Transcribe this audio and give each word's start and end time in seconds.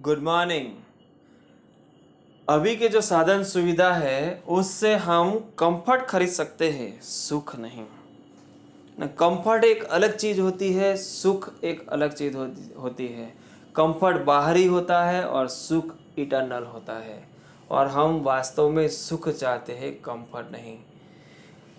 Good 0.00 0.18
morning 0.18 0.66
अभी 2.48 2.76
के 2.76 2.88
जो 2.88 3.00
साधन 3.00 3.42
सुविधा 3.42 3.92
है, 3.92 4.42
उससे 4.48 4.94
हम 4.94 5.52
कंफर्ट 5.58 6.02
खरीद 6.02 6.28
सकते 6.28 6.70
हैं, 6.70 7.02
सुख 7.02 7.56
नहीं। 7.56 7.84
ना 8.98 9.06
कंफर्ट 9.06 9.64
एक 9.64 9.84
अलग 9.84 10.16
चीज़ 10.16 10.40
होती 10.40 10.72
है, 10.72 10.96
सुख 10.96 11.64
एक 11.64 11.88
अलग 11.88 12.14
चीज़ 12.14 12.36
होती 12.78 13.08
है। 13.08 13.34
कंफर्ट 13.76 14.16
बाहरी 14.16 14.66
होता 14.66 15.04
है 15.04 15.24
और 15.24 15.48
सुख 15.48 15.94
इटर्नल 16.18 16.64
होता 16.64 16.92
है। 16.92 17.28
और 17.70 17.86
हम 17.86 18.20
वास्तव 18.20 18.70
में 18.70 18.88
सुख 18.88 19.28
चाहते 19.28 19.72
हैं 19.72 19.94
कंफर्ट 19.94 20.52
नहीं। 20.52 20.78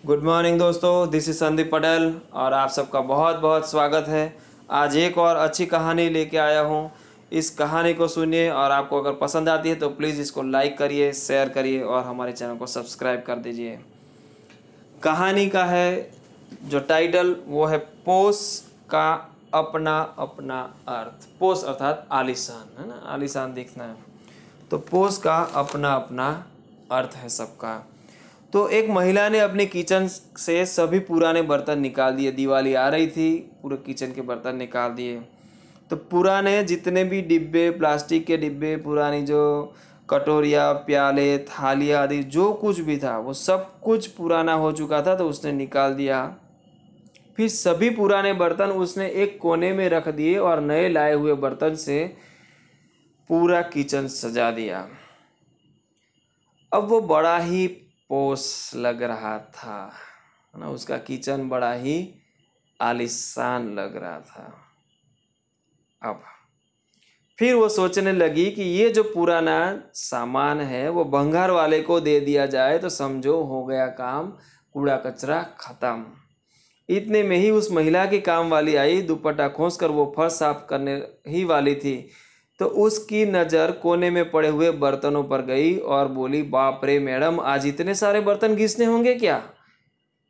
गुड 0.06 0.24
मॉर्निंग 0.24 0.60
दोस्तों 0.60 1.10
दिस 1.10 1.30
इज़ 1.30 1.36
संदीप 1.36 1.70
पटेल 1.72 2.22
और 2.34 2.54
आप 2.54 2.70
सबका 2.70 3.00
बहुत 3.00 3.36
बहुत 3.36 3.72
स्वागत 3.72 4.06
है। 4.08 4.38
आज 4.72 4.98
एक 4.98 5.18
और 5.18 5.36
अच्छी 5.36 5.66
कहानी 5.66 6.10
लेके 6.10 6.38
आया 6.38 6.62
हूँ। 6.62 6.92
इस 7.36 7.50
कहानी 7.50 7.94
को 7.94 8.08
सुनिए 8.08 8.50
और 8.50 8.72
आपको 8.72 9.02
अगर 9.02 9.12
पसंद 9.12 9.50
आती 9.50 9.70
है 9.70 9.76
तो 9.76 9.90
प्लीज़ 9.90 10.22
इसको 10.22 10.44
लाइक 10.44 10.78
करिए, 10.78 11.14
शेयर 11.14 11.50
करिए 11.50 11.82
और 11.82 12.04
हमारे 12.04 12.34
चैनल 12.34 12.58
को 12.58 12.68
सब्सक्राइब 12.68 13.24
कर 13.28 13.36
दीजिए। 13.36 13.80
कहानी 15.04 15.50
का 15.50 15.66
है, 15.66 16.12
जो 16.64 16.80
टाइटल, 16.80 17.36
वो 17.48 17.66
है 17.66 17.78
पोस 17.78 18.68
का 18.90 19.32
अपना 19.54 20.16
अपना 20.20 20.62
अर्थ। 20.88 21.28
पोस 21.40 21.64
अर्थात 21.64 22.08
आलिशान, 22.12 22.82
है 22.82 22.88
ना? 22.88 23.02
आलिशान 23.06 23.54
दिखना 23.54 23.84
है। 23.84 23.96
तो 24.72 24.78
पोस 24.78 25.18
का 25.18 25.38
अपना 25.38 25.94
अपना 25.94 26.46
अर्थ 26.92 27.16
है 27.16 27.30
सबका। 27.30 27.88
तो 28.54 28.70
एक 28.70 28.90
महिला 28.90 29.30
ने 29.30 29.40
अपने 29.40 29.66
किचन 29.66 30.08
से 30.38 30.66
सभी 30.66 31.00
पुराने 31.00 31.42
बर्तन 31.42 31.80
निकाल 31.80 32.14
दिए। 32.14 32.32
दिवाली 32.32 32.74
आ 32.74 32.90
रही 32.90 33.08
थी, 33.08 33.38
पूरे 33.64 33.78
किचन 33.78 34.12
के 34.12 34.22
बर्तन 34.22 34.56
निकाल 34.56 34.92
दिए। 34.92 35.22
तो 35.90 35.96
पुराने 35.96 36.64
जितने 36.64 37.04
भी 37.04 37.22
डिब्बे, 37.22 37.70
प्लास्टिक 37.72 38.26
के 38.26 38.38
डिब्बे, 38.38 38.76
पुरानी 38.78 39.22
जो 39.22 39.74
कटोरिया, 40.10 40.72
प्याले, 40.74 41.38
थालियाँ 41.38 42.04
आदि, 42.04 42.24
जो 42.24 42.54
कुछ 42.54 42.80
भी 42.80 42.98
था, 42.98 43.18
वो 43.18 43.34
सब 43.34 43.80
कुछ 43.80 44.08
पुराना 44.08 44.54
हो 44.54 44.72
चुका 44.72 45.02
था 45.02 45.16
तो 45.16 45.30
उसने 45.30 45.52
निकाल 45.52 45.94
दिया। 45.94 46.36
फिर 47.38 47.50
सभी 47.50 47.90
पुराने 47.90 48.34
बर्तन 48.34 48.66
उसने 48.66 49.10
एक 49.10 49.40
कोने 49.42 49.74
में 49.74 49.90
रख 49.90 50.08
दिए 50.08 50.38
और 50.38 50.62
नए 50.62 50.90
लाए 50.90 51.14
हुए 51.14 51.34
बर्तन 51.34 51.76
से 51.76 52.18
पूरा 53.30 53.62
किचन 53.62 54.08
सजा 54.08 54.52
दिया। 54.52 54.88
अब 56.74 56.88
वो 56.88 57.02
बड़ा 57.02 57.38
ही 57.38 57.68
पोस 58.10 58.72
लग 58.76 59.04
रहा 59.04 59.40
था 59.40 59.92
ना? 60.58 60.70
उसका 60.70 60.98
किचन 60.98 61.50
बड़ा 61.50 61.74
ही 61.74 62.14
आलिशान 62.82 63.74
लग 63.76 63.98
रहा 63.98 64.20
था। 64.20 64.54
अब। 66.06 66.22
फिर 67.40 67.56
वो 67.56 67.70
सोचने 67.70 68.12
लगी 68.12 68.50
कि 68.52 68.64
ये 68.64 68.90
जो 68.90 69.04
पुराना 69.06 69.82
सामान 69.94 70.62
है, 70.62 70.90
वो 70.90 71.04
भंगार 71.06 71.52
वाले 71.52 71.82
को 71.82 72.00
दे 72.00 72.20
दिया 72.20 72.46
जाए 72.46 72.78
तो 72.78 72.90
समझो 72.90 73.42
हो 73.44 73.64
गया 73.66 73.88
काम, 73.88 74.32
कूड़ा 74.76 74.96
कचरा 74.98 75.42
खत्म। 75.60 76.06
इतने 76.90 77.24
में 77.24 77.38
ही 77.38 77.50
उस 77.52 77.72
महिला 77.72 78.06
की 78.06 78.20
काम 78.20 78.50
वाली 78.50 78.76
आई, 78.76 79.02
दुपट्टा 79.02 79.48
खोस 79.48 79.78
कर 79.78 79.88
वो 79.88 80.14
फर्श 80.18 80.34
साफ़ 80.34 80.66
करने 80.70 80.96
ही 81.28 81.44
वाली 81.44 81.76
थी। 81.76 81.98
तो 82.60 82.66
उसकी 82.66 83.26
नज़र 83.26 83.72
कोने 83.72 84.10
में 84.10 84.30
पड़े 84.32 84.50
हुए 84.50 84.72
बर्तनों 84.72 85.24
पर 85.24 85.42
गई 85.42 85.78
और 85.78 86.08
बोली, 86.08 86.42
बाप 86.42 86.82
रे 86.84 87.00
मैडम, 87.00 87.40
आज 87.40 87.68
इतने 87.68 87.96
सारे 87.96 88.20
बर्तन 88.20 88.56
घिसने 88.56 88.86
होंगे 88.86 89.16
क्या? 89.16 89.42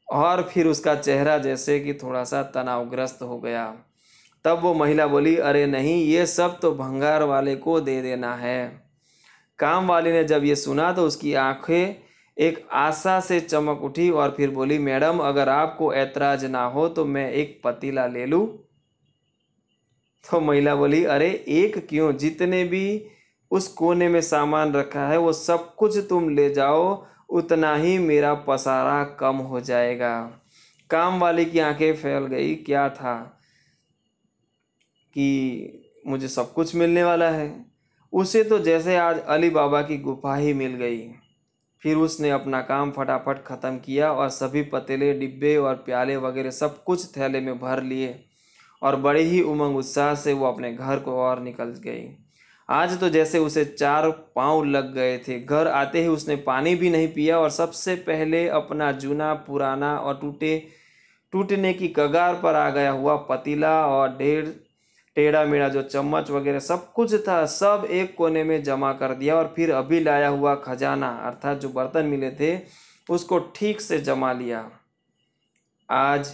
और 0.07 0.41
फिर 0.43 0.67
उसका 0.67 0.95
चेहरा 0.95 1.37
जैसे 1.37 1.79
कि 1.79 1.93
थोड़ा 1.93 2.23
सा 2.23 2.43
तनावग्रस्त 2.43 3.21
हो 3.21 3.37
गया। 3.39 3.73
तब 4.45 4.59
वो 4.61 4.73
महिला 4.73 5.07
बोली, 5.07 5.37
अरे 5.37 5.65
नहीं, 5.65 6.03
ये 6.03 6.25
सब 6.25 6.59
तो 6.59 6.71
भंगार 6.71 7.23
वाले 7.23 7.55
को 7.55 7.79
दे 7.79 8.01
देना 8.01 8.35
है। 8.35 8.81
काम 9.59 9.87
वाले 9.87 10.11
ने 10.11 10.23
जब 10.23 10.43
ये 10.43 10.55
सुना 10.55 10.93
तो 10.93 11.01
उसकी 11.07 11.33
आँखें 11.33 11.95
एक 12.37 12.67
आशा 12.73 13.19
से 13.19 13.39
चमक 13.39 13.81
उठी 13.81 14.09
और 14.09 14.33
फिर 14.37 14.49
बोली, 14.49 14.77
मैडम, 14.77 15.17
अगर 15.19 15.49
आपको 15.49 15.93
ऐतराज 15.93 16.45
ना 16.45 16.65
हो 16.65 16.89
तो 16.89 17.05
मैं 17.05 17.31
एक 17.31 17.61
पतीला 17.63 18.07
ले 18.07 18.25
लूँ। 18.25 18.65
तो 20.31 20.39
महिला 20.39 20.75
बोली, 20.75 21.03
अरे, 21.03 21.45
एक 21.47 21.87
क्यों? 21.87 22.13
जितने 22.13 22.63
भी 22.63 23.07
उस 23.51 23.67
कोने 23.67 24.09
में 24.09 24.21
सामान 24.21 24.73
रखा 24.73 25.07
है, 25.07 25.17
वो 25.17 25.33
सब 25.33 25.75
कुछ 25.75 25.97
तुम 26.09 26.29
ले 26.29 26.49
जाओ, 26.49 27.05
उतना 27.29 27.75
ही 27.75 27.99
मेरा 27.99 28.33
पसारा 28.33 29.03
कम 29.03 29.35
हो 29.35 29.61
जाएगा। 29.61 30.31
काम 30.89 31.19
वाले 31.19 31.45
की 31.45 31.59
आँखें 31.59 31.95
फैल 31.95 32.23
गई, 32.23 32.55
क्या 32.55 32.89
था? 32.89 33.34
कि 35.15 36.01
मुझे 36.07 36.27
सब 36.27 36.53
कुछ 36.53 36.75
मिलने 36.75 37.03
वाला 37.03 37.29
है। 37.29 37.53
उसे 38.13 38.43
तो 38.43 38.59
जैसे 38.59 38.95
आज 38.97 39.19
अली 39.19 39.49
बाबा 39.49 39.81
की 39.81 39.97
गुफा 39.97 40.35
ही 40.35 40.53
मिल 40.53 40.73
गई। 40.75 40.99
फिर 41.83 41.97
उसने 41.97 42.29
अपना 42.29 42.61
काम 42.61 42.91
फटाफट 42.91 43.43
ख़त्म 43.43 43.77
किया 43.77 44.11
और 44.11 44.29
सभी 44.29 44.61
पतीले, 44.63 45.13
डिब्बे 45.13 45.55
और 45.57 45.75
प्याले 45.75 46.15
वगैरह 46.17 46.51
सब 46.51 46.83
कुछ 46.83 47.05
थैले 47.17 47.39
में 47.39 47.57
भर 47.59 47.81
लिए 47.83 48.13
और 48.81 48.95
बड़े 48.95 49.21
ही 49.21 49.41
उमंग 49.41 49.77
उत्साह 49.77 50.13
से 50.15 50.33
वो 50.33 50.45
अपने 50.45 50.73
घर 50.73 50.99
को 50.99 51.17
और 51.19 51.41
निकल 51.41 51.73
गई। 51.85 52.07
आज 52.69 52.99
तो 52.99 53.09
जैसे 53.09 53.39
उसे 53.39 53.65
चार 53.65 54.09
पाँव 54.35 54.63
लग 54.63 54.93
गए 54.93 55.17
थे। 55.17 55.39
घर 55.39 55.67
आते 55.67 56.01
ही 56.01 56.07
उसने 56.07 56.35
पानी 56.43 56.75
भी 56.75 56.89
नहीं 56.89 57.07
पिया 57.07 57.39
और 57.39 57.49
सबसे 57.49 57.95
पहले 57.95 58.47
अपना 58.49 58.91
जूना, 58.91 59.33
पुराना 59.33 59.97
और 59.97 60.17
टूटे, 60.21 60.67
टूटने 61.33 61.73
की 61.73 61.87
कगार 61.87 62.33
पर 62.33 62.55
आ 62.55 62.69
गया 62.69 62.91
हुआ 62.91 63.15
पतीला 63.29 63.75
और 63.87 64.17
ढेर 64.17 64.53
टेढ़ा 65.17 65.43
मेढ़ा 65.45 65.67
जो 65.69 65.81
चम्मच 65.83 66.29
वगैरह 66.29 66.59
सब 66.59 66.91
कुछ 66.93 67.13
था, 67.27 67.45
सब 67.45 67.87
एक 67.89 68.15
कोने 68.15 68.43
में 68.43 68.63
जमा 68.63 68.91
कर 68.93 69.13
दिया 69.15 69.35
और 69.35 69.53
फिर 69.55 69.71
अभी 69.73 69.99
लाया 69.99 70.27
हुआ 70.29 70.55
खजाना, 70.57 71.09
अर्थात 71.09 71.57
जो 71.57 71.69
बर्तन 71.69 72.05
मिले 72.05 72.31
थे, 72.31 72.57
उसको 73.09 73.39
ठीक 73.55 73.81
से 73.81 73.99
जमा 74.01 74.31
लिया। 74.33 74.69
आज 75.89 76.33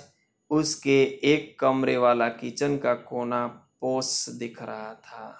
उसके 0.52 1.02
एक 1.26 1.56
कमरे 1.60 1.98
वाला 1.98 2.28
किचन 2.30 2.78
का 2.78 2.94
कोना 2.94 3.46
पोस 3.82 4.30
दिख 4.40 4.62
रहा 4.62 4.94
था, 4.96 5.38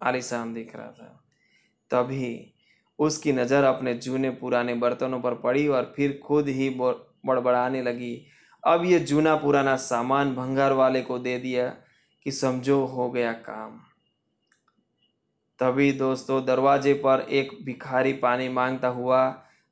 आलिशान 0.00 0.52
दिख 0.54 0.74
रहा 0.76 0.86
था। 0.88 1.22
तभी 1.90 2.52
उसकी 2.98 3.32
नज़र 3.32 3.64
अपने 3.64 3.94
जूने 3.94 4.30
पुराने 4.32 4.74
बर्तनों 4.76 5.20
पर 5.20 5.34
पड़ी 5.36 5.66
और 5.68 5.92
फिर 5.96 6.20
खुद 6.24 6.48
ही 6.48 6.68
बड़बड़ाने 6.70 7.82
लगी। 7.82 8.16
अब 8.64 8.84
ये 8.84 8.98
जूना 9.00 9.34
पुराना 9.36 9.76
सामान 9.76 10.34
भंगार 10.34 10.72
वाले 10.72 11.02
को 11.02 11.18
दे 11.18 11.38
दिया। 11.38 11.72
कि 12.26 12.32
समझो 12.32 12.84
हो 12.86 13.08
गया 13.10 13.32
काम। 13.32 13.78
तभी 15.60 15.90
दोस्तों 15.92 16.44
दरवाजे 16.44 16.92
पर 16.94 17.20
एक 17.30 17.50
भिखारी 17.64 18.12
पानी 18.12 18.48
माँगता 18.48 18.88
हुआ 18.88 19.20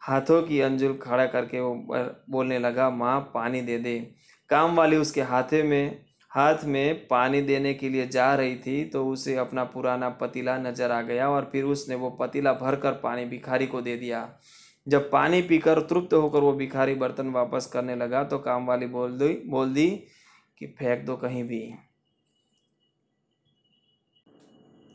हाथों 0.02 0.40
की 0.42 0.60
अंजुल 0.60 0.92
खड़ा 1.02 1.24
करके 1.26 1.60
वो 1.60 1.74
बोलने 2.30 2.58
लगा, 2.58 2.88
माँ, 2.90 3.20
पानी 3.34 3.60
दे 3.60 3.78
दे। 3.78 3.98
काम 4.50 4.76
वाली 4.76 4.96
उसके 4.96 5.22
हाथे 5.22 5.62
में, 5.62 6.04
हाथ 6.32 6.64
में 6.64 7.06
पानी 7.06 7.40
देने 7.42 7.72
के 7.74 7.88
लिए 7.88 8.06
जा 8.08 8.34
रही 8.34 8.56
थी 8.56 8.84
तो 8.84 9.06
उसे 9.06 9.36
अपना 9.36 9.64
पुराना 9.64 10.08
पतीला 10.10 10.56
नज़र 10.58 10.90
आ 10.90 11.00
गया 11.02 11.30
और 11.30 11.48
फिर 11.52 11.64
उसने 11.66 11.94
वो 11.94 12.10
पतीला 12.10 12.52
भर 12.52 12.76
कर 12.76 12.92
पानी 12.92 13.24
भिखारी 13.24 13.66
को 13.66 13.80
दे 13.80 13.96
दिया। 13.96 14.28
जब 14.86 15.10
पानी 15.10 15.42
पीकर 15.42 15.80
तृप्त 15.82 16.14
होकर 16.14 16.40
वो 16.40 16.52
भिखारी 16.52 16.94
बर्तन 16.94 17.30
वापस 17.30 17.66
करने 17.72 17.96
लगा 17.96 18.22
तो 18.24 18.38
काम 18.40 18.66
वाली 18.66 18.86
बोल 18.88 19.18
दी 19.18 19.32
बोल 19.46 19.74
दी 19.74 19.88
कि 20.60 20.66
फेंक 20.78 21.04
दो 21.06 21.16
कहीं 21.16 21.44
भी। 21.44 21.62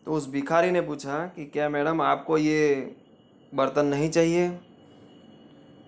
तो 0.09 0.13
उस 0.13 0.29
भिखारी 0.31 0.69
ने 0.71 0.81
पूछा 0.81 1.17
कि 1.35 1.43
क्या 1.45 1.67
मैडम 1.69 2.01
आपको 2.01 2.37
ये 2.37 2.95
बर्तन 3.53 3.85
नहीं 3.85 4.09
चाहिए? 4.09 4.47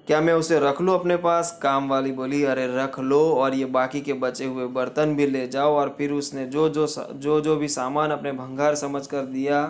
क्या 0.08 0.20
मैं 0.22 0.34
उसे 0.34 0.60
रख 0.60 0.82
लूँ 0.82 0.96
अपने 0.96 1.16
पास? 1.18 1.58
काम 1.64 1.88
वाली 1.90 2.12
बोली, 2.12 2.44
अरे 2.44 2.68
रख 2.78 3.00
लो 3.00 3.22
और 3.34 3.56
ये 3.56 3.66
बाकी 3.66 4.02
के 4.02 4.14
बचे 4.14 4.46
हुए 4.46 4.68
बर्तन 4.68 5.16
भी 5.16 5.28
ले 5.28 5.48
जाओ। 5.48 5.74
और 5.74 5.96
फिर 5.98 6.12
उसने 6.12 6.46
जो 6.46 6.68
जो 6.70 6.86
जो 7.14 7.40
जो 7.42 7.56
भी 7.56 7.68
सामान 7.68 8.12
अपने 8.12 8.32
भंगार 8.32 8.76
समझ 8.76 9.06
कर 9.08 9.22
दिया, 9.24 9.64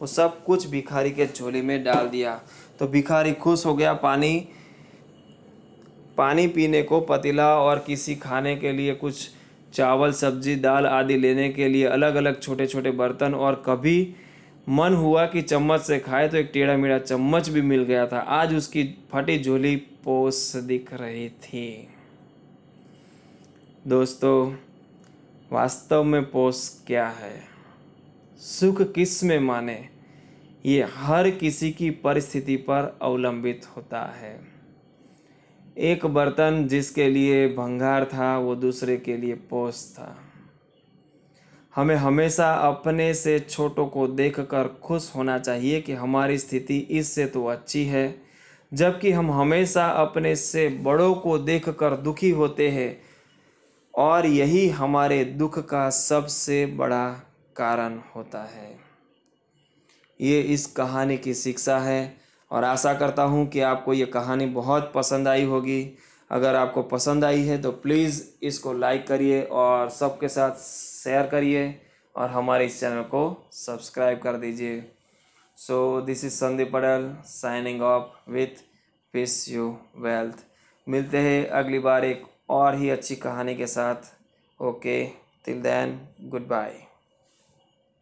वो 0.00 0.06
सब 0.06 0.42
कुछ 0.44 0.68
भिखारी 0.70 1.10
के 1.10 1.26
झोली 1.26 1.62
में 1.62 1.82
डाल 1.84 2.08
दिया। 2.08 2.40
तो 2.78 2.86
भिखारी 2.86 3.32
खुश 3.34 3.66
हो 3.66 3.74
गया। 3.74 3.94
पानी 3.94 4.36
पानी 6.16 6.46
पीने 6.48 6.82
को 6.82 7.00
पतीला 7.00 7.54
और 7.56 7.78
किसी 7.78 8.14
खाने 8.16 8.56
के 8.56 8.72
लिए 8.72 8.94
कुछ 8.94 9.28
चावल, 9.76 10.12
सब्ज़ी, 10.12 10.56
दाल 10.56 10.86
आदि 10.86 11.16
लेने 11.16 11.48
के 11.48 11.68
लिए 11.68 11.84
अलग 11.84 12.14
अलग 12.14 12.40
छोटे 12.40 12.66
छोटे 12.66 12.90
बर्तन 12.90 13.34
और 13.34 13.62
कभी 13.66 14.14
मन 14.68 14.94
हुआ 14.94 15.26
कि 15.26 15.42
चम्मच 15.42 15.80
से 15.80 15.98
खाए 15.98 16.28
तो 16.28 16.36
एक 16.36 16.50
टेढ़ा 16.54 16.76
मेढ़ा 16.76 16.98
चम्मच 16.98 17.48
भी 17.48 17.60
मिल 17.60 17.82
गया 17.82 18.06
था। 18.06 18.18
आज 18.18 18.54
उसकी 18.54 18.84
फटी 19.12 19.38
झोली 19.38 19.76
पोस 19.76 20.56
दिख 20.56 20.94
रही 20.94 21.28
थी। 21.28 21.88
दोस्तों, 23.86 24.56
वास्तव 25.52 26.04
में 26.04 26.30
पोस 26.30 26.82
क्या 26.86 27.08
है? 27.08 27.40
सुख 28.40 28.92
किसमें 28.92 29.38
माने? 29.38 29.88
ये 30.66 30.86
हर 30.94 31.30
किसी 31.30 31.70
की 31.70 31.90
परिस्थिति 31.90 32.56
पर 32.56 32.98
अवलंबित 33.02 33.66
होता 33.76 34.00
है। 34.00 34.55
एक 35.76 36.06
बर्तन 36.06 36.66
जिसके 36.68 37.08
लिए 37.08 37.48
भंगार 37.48 38.04
था, 38.04 38.38
वो 38.38 38.54
दूसरे 38.54 38.96
के 38.96 39.16
लिए 39.16 39.34
पोस 39.34 39.94
था। 39.94 40.18
हमें 41.76 41.96
हमेशा 41.96 42.52
अपने 42.52 43.14
से 43.14 43.40
छोटों 43.40 43.86
को 43.86 44.08
देखकर 44.08 44.68
खुश 44.68 45.12
होना 45.16 45.38
चाहिए 45.38 45.80
कि 45.80 45.92
हमारी 45.92 46.38
स्थिति 46.38 46.78
इससे 46.78 47.26
तो 47.26 47.46
अच्छी 47.46 47.84
है, 47.84 48.22
जबकि 48.74 49.12
हम 49.12 49.30
हमेशा 49.30 49.86
अपने 49.86 50.36
से 50.36 50.68
बड़ों 50.68 51.14
को 51.14 51.38
देखकर 51.38 51.96
दुखी 51.96 52.30
होते 52.30 52.68
हैं, 52.68 53.00
और 53.94 54.26
यही 54.26 54.68
हमारे 54.68 55.24
दुख 55.24 55.58
का 55.58 55.90
सबसे 55.90 56.66
बड़ा 56.66 57.08
कारण 57.56 57.98
होता 58.16 58.42
है। 58.42 58.78
ये 60.20 60.40
इस 60.40 60.66
कहानी 60.66 61.18
की 61.18 61.34
शिक्षा 61.34 61.78
है। 61.78 62.25
और 62.50 62.64
आशा 62.64 62.92
करता 62.94 63.22
हूँ 63.22 63.46
कि 63.46 63.60
आपको 63.60 63.92
ये 63.92 64.06
कहानी 64.06 64.46
बहुत 64.46 64.92
पसंद 64.94 65.28
आई 65.28 65.44
होगी। 65.44 65.82
अगर 66.30 66.54
आपको 66.56 66.82
पसंद 66.82 67.24
आई 67.24 67.42
है 67.42 67.60
तो 67.62 67.70
प्लीज़ 67.72 68.22
इसको 68.42 68.72
लाइक 68.72 69.06
करिए 69.06 69.42
और 69.42 69.90
सबके 69.90 70.28
साथ 70.28 70.60
शेयर 70.60 71.26
करिए 71.26 71.74
और 72.14 72.30
हमारे 72.30 72.66
इस 72.66 72.80
चैनल 72.80 73.02
को 73.04 73.22
सब्सक्राइब 73.52 74.18
कर 74.18 74.36
दीजिए। 74.36 74.80
So 75.58 76.00
this 76.00 76.24
is 76.24 76.32
Sandeep 76.32 76.72
Patel 76.72 77.14
signing 77.26 77.82
off 77.82 78.30
with 78.30 78.62
peace 79.14 79.48
you 79.48 79.68
wealth 79.98 80.44
मिलते 80.86 81.18
हैं 81.18 81.46
अगली 81.50 81.78
बार 81.78 82.04
एक 82.04 82.26
और 82.50 82.74
ही 82.74 82.90
अच्छी 82.90 83.16
कहानी 83.16 83.54
के 83.56 83.66
साथ। 83.66 84.12
Okay 84.60 85.04
till 85.44 85.62
then 85.62 85.98
goodbye 86.48 86.85